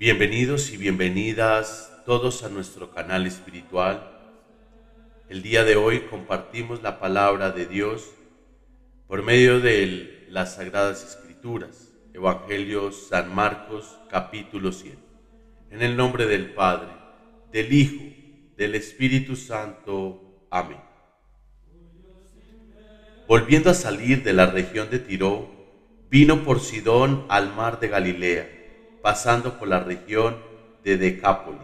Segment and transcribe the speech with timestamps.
[0.00, 4.10] Bienvenidos y bienvenidas todos a nuestro canal espiritual.
[5.28, 8.10] El día de hoy compartimos la palabra de Dios
[9.06, 14.96] por medio de las Sagradas Escrituras, Evangelio San Marcos capítulo 100.
[15.70, 16.88] En el nombre del Padre,
[17.52, 18.02] del Hijo,
[18.56, 20.46] del Espíritu Santo.
[20.50, 20.80] Amén.
[23.28, 25.50] Volviendo a salir de la región de Tiro,
[26.08, 28.59] vino por Sidón al mar de Galilea
[29.02, 30.36] pasando por la región
[30.84, 31.60] de Decápolis.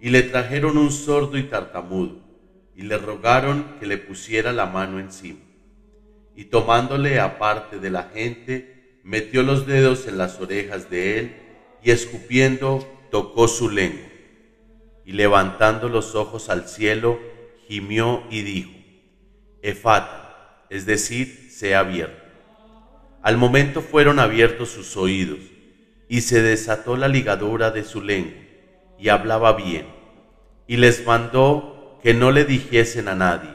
[0.00, 2.20] Y le trajeron un sordo y tartamudo,
[2.74, 5.40] y le rogaron que le pusiera la mano encima.
[6.34, 11.36] Y tomándole aparte de la gente, metió los dedos en las orejas de él,
[11.84, 14.08] y escupiendo tocó su lengua.
[15.04, 17.18] Y levantando los ojos al cielo,
[17.68, 18.72] gimió y dijo,
[19.60, 22.22] Efata, es decir, sea abierto.
[23.20, 25.51] Al momento fueron abiertos sus oídos
[26.12, 28.42] y se desató la ligadura de su lengua,
[28.98, 29.86] y hablaba bien,
[30.66, 33.48] y les mandó que no le dijesen a nadie,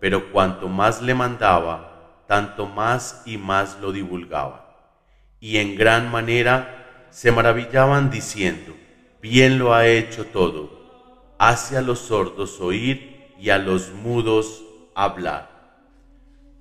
[0.00, 4.90] pero cuanto más le mandaba, tanto más y más lo divulgaba.
[5.38, 8.74] Y en gran manera se maravillaban diciendo,
[9.22, 14.64] bien lo ha hecho todo, hace a los sordos oír y a los mudos
[14.96, 15.48] hablar.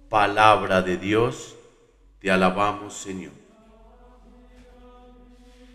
[0.09, 1.55] Palabra de Dios,
[2.19, 3.48] te alabamos Señor.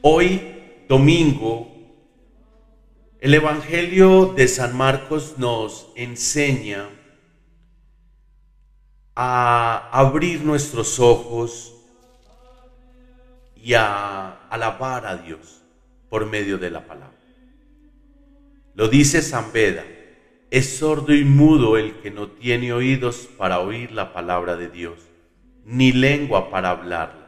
[0.07, 0.39] Hoy,
[0.87, 1.67] domingo,
[3.21, 6.91] el Evangelio de San Marcos nos enseña
[9.15, 11.75] a abrir nuestros ojos
[13.57, 15.63] y a alabar a Dios
[16.11, 17.17] por medio de la palabra.
[18.75, 19.87] Lo dice San Beda,
[20.51, 24.99] es sordo y mudo el que no tiene oídos para oír la palabra de Dios,
[25.65, 27.24] ni lengua para hablarla.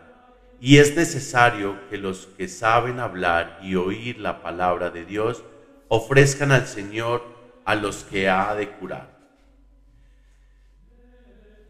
[0.60, 5.42] Y es necesario que los que saben hablar y oír la palabra de Dios
[5.88, 7.24] ofrezcan al Señor
[7.64, 9.16] a los que ha de curar.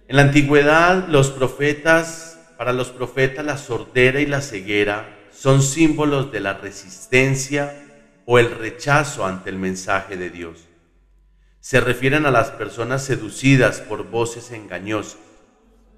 [0.09, 6.31] En la antigüedad, los profetas, para los profetas la sordera y la ceguera son símbolos
[6.31, 7.83] de la resistencia
[8.25, 10.65] o el rechazo ante el mensaje de Dios.
[11.61, 15.19] Se refieren a las personas seducidas por voces engañosas.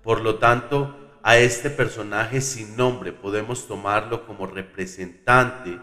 [0.03, 5.79] Por lo tanto, a este personaje sin nombre podemos tomarlo como representante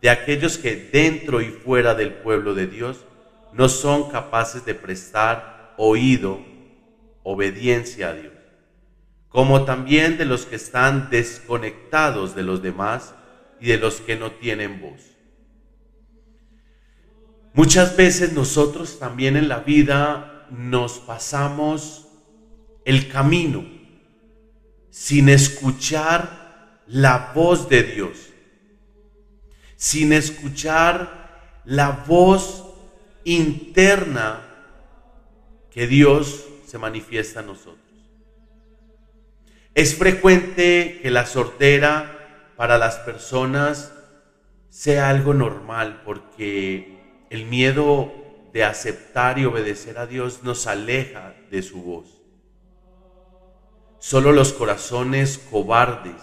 [0.00, 3.04] de aquellos que dentro y fuera del pueblo de Dios
[3.52, 6.38] no son capaces de prestar oído,
[7.24, 8.34] obediencia a Dios,
[9.30, 13.16] como también de los que están desconectados de los demás
[13.60, 15.02] y de los que no tienen voz.
[17.52, 22.06] Muchas veces nosotros también en la vida nos pasamos
[22.84, 23.74] el camino
[24.94, 28.30] sin escuchar la voz de Dios,
[29.74, 32.64] sin escuchar la voz
[33.24, 34.40] interna
[35.72, 37.80] que Dios se manifiesta a nosotros.
[39.74, 43.92] Es frecuente que la sortera para las personas
[44.70, 48.12] sea algo normal porque el miedo
[48.52, 52.23] de aceptar y obedecer a Dios nos aleja de su voz.
[54.06, 56.20] Solo los corazones cobardes,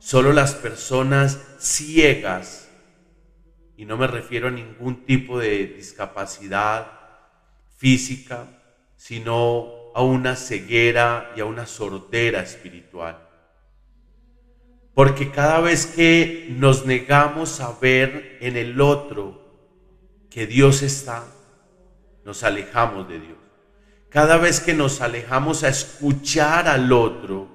[0.00, 2.68] solo las personas ciegas,
[3.76, 6.90] y no me refiero a ningún tipo de discapacidad
[7.76, 8.48] física,
[8.96, 13.24] sino a una ceguera y a una sordera espiritual.
[14.92, 19.46] Porque cada vez que nos negamos a ver en el otro
[20.28, 21.24] que Dios está,
[22.24, 23.45] nos alejamos de Dios.
[24.16, 27.48] Cada vez que nos alejamos a escuchar al otro,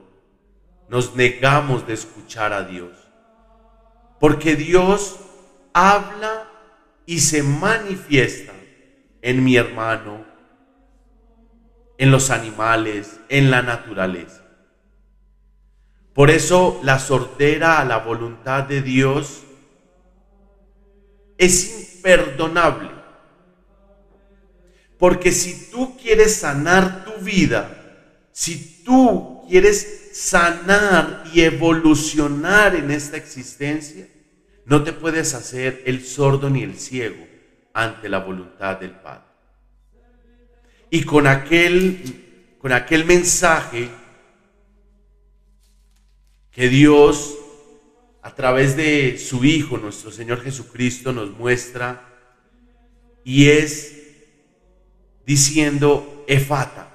[0.89, 2.91] nos negamos de escuchar a Dios.
[4.19, 5.17] Porque Dios
[5.73, 6.47] habla
[7.07, 8.53] y se manifiesta
[9.23, 10.23] en mi hermano,
[11.97, 14.44] en los animales, en la naturaleza.
[16.13, 19.41] Por eso la sordera a la voluntad de Dios
[21.39, 23.00] es imperdonable.
[25.01, 33.18] Porque si tú quieres sanar tu vida, si tú quieres sanar y evolucionar en esta
[33.18, 34.07] existencia,
[34.63, 37.25] no te puedes hacer el sordo ni el ciego
[37.74, 39.24] ante la voluntad del Padre.
[40.92, 43.89] Y con aquel, con aquel mensaje
[46.51, 47.39] que Dios,
[48.21, 52.07] a través de su Hijo, nuestro Señor Jesucristo, nos muestra,
[53.24, 53.90] y es
[55.31, 56.89] diciendo efata,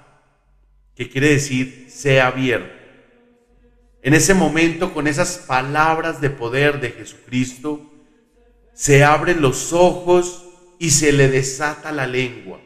[0.94, 2.70] que quiere decir sea abierto.
[4.02, 7.80] En ese momento, con esas palabras de poder de Jesucristo,
[8.74, 10.44] se abren los ojos
[10.78, 12.60] y se le desata la lengua.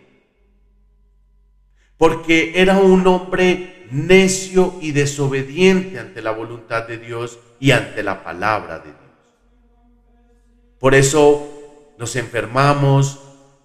[1.97, 8.25] Porque era un hombre necio y desobediente ante la voluntad de Dios y ante la
[8.25, 8.97] palabra de Dios.
[10.81, 13.21] Por eso nos enfermamos,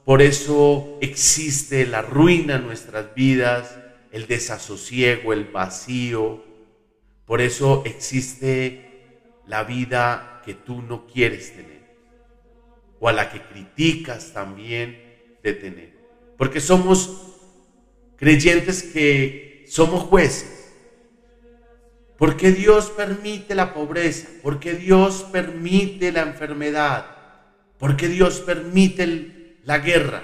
[0.05, 3.75] por eso existe la ruina en nuestras vidas,
[4.11, 6.43] el desasosiego, el vacío.
[7.25, 9.09] Por eso existe
[9.47, 11.85] la vida que tú no quieres tener
[12.99, 15.01] o a la que criticas también
[15.43, 15.93] de tener.
[16.37, 17.35] Porque somos
[18.15, 20.73] creyentes que somos jueces.
[22.17, 27.05] Porque Dios permite la pobreza, porque Dios permite la enfermedad,
[27.77, 30.23] porque Dios permite el, la guerra.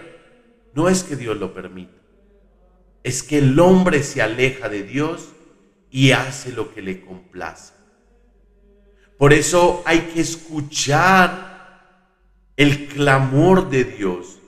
[0.73, 1.91] No es que Dios lo permita,
[3.03, 5.29] es que el hombre se aleja de Dios
[5.89, 7.73] y hace lo que le complace.
[9.17, 11.51] Por eso hay que escuchar
[12.55, 14.39] el clamor de Dios.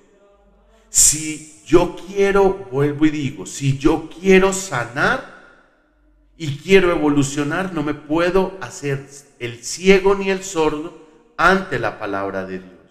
[0.90, 5.34] Si yo quiero, vuelvo y digo, si yo quiero sanar
[6.38, 9.06] y quiero evolucionar, no me puedo hacer
[9.40, 11.06] el ciego ni el sordo
[11.36, 12.83] ante la palabra de Dios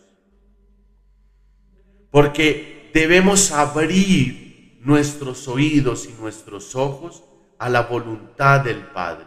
[2.12, 7.24] porque debemos abrir nuestros oídos y nuestros ojos
[7.58, 9.26] a la voluntad del Padre.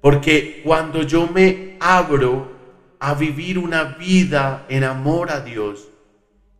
[0.00, 2.52] Porque cuando yo me abro
[3.00, 5.88] a vivir una vida en amor a Dios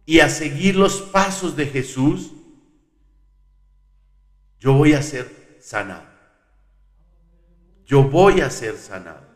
[0.05, 2.32] y a seguir los pasos de Jesús,
[4.58, 6.06] yo voy a ser sanado.
[7.85, 9.29] Yo voy a ser sanado.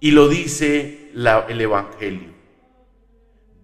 [0.00, 2.33] Y lo dice el Evangelio.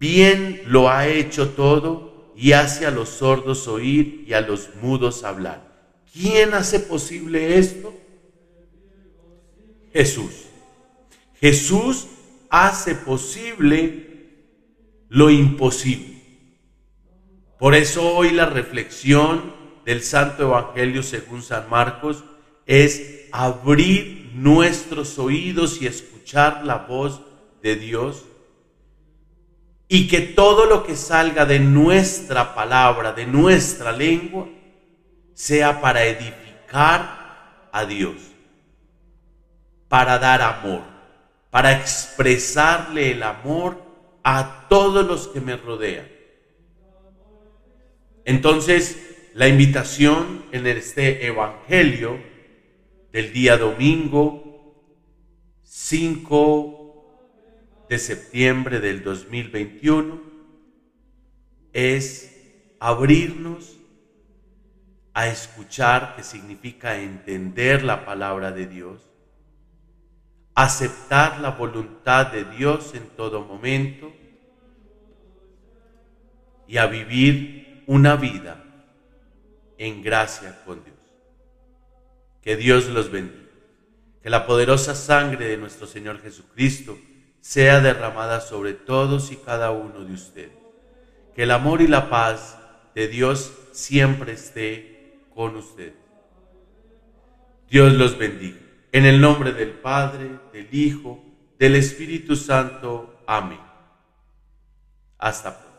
[0.00, 5.24] Bien lo ha hecho todo y hace a los sordos oír y a los mudos
[5.24, 5.92] hablar.
[6.10, 7.92] ¿Quién hace posible esto?
[9.92, 10.46] Jesús.
[11.38, 12.06] Jesús
[12.48, 14.38] hace posible
[15.10, 16.22] lo imposible.
[17.58, 19.52] Por eso hoy la reflexión
[19.84, 22.24] del Santo Evangelio según San Marcos
[22.64, 27.20] es abrir nuestros oídos y escuchar la voz
[27.62, 28.24] de Dios
[29.92, 34.48] y que todo lo que salga de nuestra palabra, de nuestra lengua,
[35.34, 38.14] sea para edificar a Dios,
[39.88, 40.82] para dar amor,
[41.50, 43.82] para expresarle el amor
[44.22, 46.06] a todos los que me rodean.
[48.24, 48.96] Entonces,
[49.34, 52.16] la invitación en este Evangelio
[53.10, 54.72] del día domingo
[55.64, 56.79] 5
[57.90, 60.22] de septiembre del 2021
[61.72, 63.78] es abrirnos
[65.12, 69.10] a escuchar, que significa entender la palabra de Dios,
[70.54, 74.12] aceptar la voluntad de Dios en todo momento
[76.68, 78.62] y a vivir una vida
[79.78, 80.96] en gracia con Dios.
[82.40, 83.50] Que Dios los bendiga.
[84.22, 86.96] Que la poderosa sangre de nuestro Señor Jesucristo
[87.40, 90.52] sea derramada sobre todos y cada uno de ustedes.
[91.34, 92.58] Que el amor y la paz
[92.94, 95.94] de Dios siempre esté con ustedes.
[97.68, 98.58] Dios los bendiga.
[98.92, 101.22] En el nombre del Padre, del Hijo,
[101.58, 103.22] del Espíritu Santo.
[103.26, 103.60] Amén.
[105.18, 105.69] Hasta pronto.